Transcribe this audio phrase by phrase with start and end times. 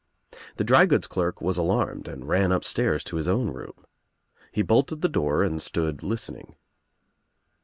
[0.55, 3.85] The drygoods clerk was alarmed and ran up stairs to his own room.
[4.51, 6.55] He bolted the door and stood listening.